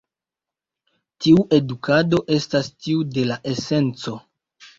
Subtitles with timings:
[1.25, 4.17] Tiu edukado estas tiu de la esenco.